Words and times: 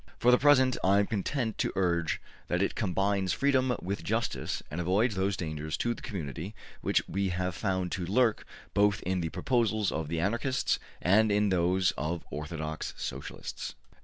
For 0.17 0.31
the 0.31 0.39
present 0.39 0.77
I 0.83 0.97
am 0.97 1.05
content 1.05 1.59
to 1.59 1.71
urge 1.75 2.19
that 2.47 2.63
it 2.63 2.73
combines 2.73 3.33
freedom 3.33 3.75
with 3.83 4.03
justice, 4.03 4.63
and 4.71 4.81
avoids 4.81 5.13
those 5.13 5.37
dangers 5.37 5.77
to 5.77 5.93
the 5.93 6.01
community 6.01 6.55
which 6.81 7.07
we 7.07 7.29
have 7.29 7.53
found 7.53 7.91
to 7.91 8.05
lurk 8.07 8.43
both 8.73 9.03
in 9.03 9.19
the 9.21 9.29
proposals 9.29 9.91
of 9.91 10.07
the 10.07 10.19
Anarchists 10.19 10.79
and 11.03 11.31
in 11.31 11.49
those 11.49 11.91
of 11.99 12.23
orthodox 12.31 12.95
Socialists. 12.97 13.75